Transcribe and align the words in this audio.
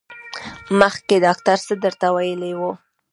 مخکې 0.79 1.15
ډاکټر 1.25 1.57
څه 1.67 1.73
درته 1.83 2.07
ویلي 2.15 2.53
وو؟ 2.59 2.71